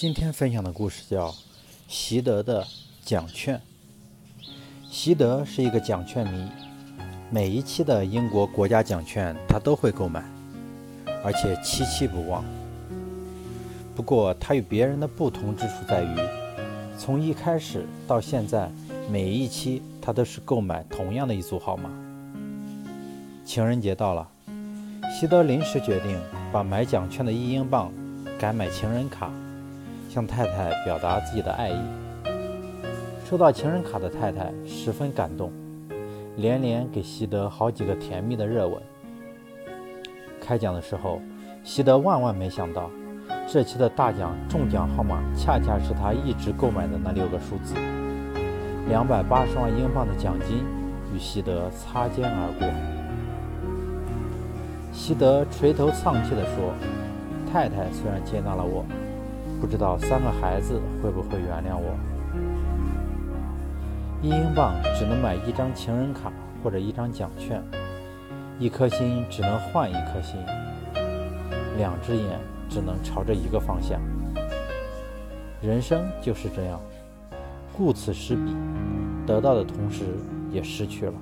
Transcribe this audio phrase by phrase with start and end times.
[0.00, 1.28] 今天分享的故事叫
[1.86, 2.66] 《习得的
[3.04, 3.58] 奖券》。
[4.90, 6.48] 习得是一个奖券迷，
[7.30, 10.24] 每一期的英国国家奖券他都会购买，
[11.22, 12.42] 而且期期不忘。
[13.94, 16.16] 不过他与别人的不同之处在于，
[16.96, 18.70] 从一开始到现在，
[19.10, 21.90] 每一期他都是购买同样的一组号码。
[23.44, 24.26] 情人节到了，
[25.20, 26.18] 习得临时决定
[26.50, 27.92] 把买奖券的一英镑
[28.38, 29.30] 改买情人卡，
[30.10, 31.78] 向太太表达自己的爱意。
[33.24, 35.52] 收到情人卡的太太十分感动，
[36.36, 38.82] 连连给习得好几个甜蜜的热吻。
[40.40, 41.20] 开奖的时候，
[41.62, 42.90] 习得万万没想到，
[43.46, 47.76] 这期的大奖中奖号码恰恰是他一直购买的那六个数字。
[48.88, 50.64] 两百八十万英镑的奖金
[51.14, 52.66] 与习得擦肩而过。
[54.92, 56.74] 习得垂头丧气地说
[57.52, 58.84] ：“太太虽然接纳了我，
[59.60, 61.94] 不知道三个孩子会不会原谅我。”
[64.22, 67.62] 一英镑只能买一张情人卡或者一张奖券，
[68.58, 70.38] 一颗心只能换一颗心，
[71.78, 73.98] 两只眼只能朝着一个方向。
[75.62, 76.80] 人生就是这样，
[77.76, 78.54] 顾此失彼，
[79.26, 80.04] 得到的同时
[80.50, 81.12] 也失去了。